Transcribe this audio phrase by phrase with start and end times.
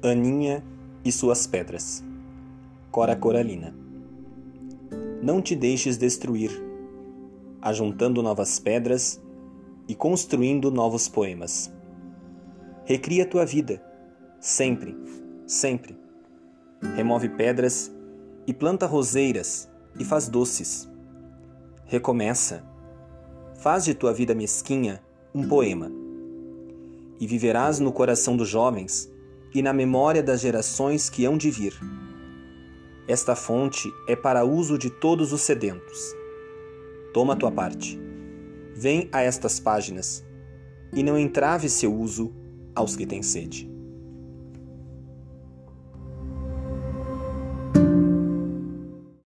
[0.00, 0.64] Aninha
[1.04, 2.04] e suas pedras.
[2.88, 3.74] Cora Coralina.
[5.20, 6.52] Não te deixes destruir,
[7.60, 9.20] ajuntando novas pedras
[9.88, 11.72] e construindo novos poemas.
[12.84, 13.82] Recria tua vida,
[14.38, 14.96] sempre,
[15.48, 15.98] sempre.
[16.94, 17.92] Remove pedras
[18.46, 19.68] e planta roseiras
[19.98, 20.88] e faz doces.
[21.86, 22.64] Recomeça.
[23.56, 25.02] Faz de tua vida mesquinha
[25.34, 25.90] um poema.
[27.18, 29.10] E viverás no coração dos jovens
[29.54, 31.74] e na memória das gerações que hão de vir.
[33.06, 36.14] Esta fonte é para uso de todos os sedentos.
[37.14, 37.98] Toma tua parte.
[38.74, 40.24] Vem a estas páginas
[40.92, 42.32] e não entrave seu uso
[42.74, 43.77] aos que têm sede.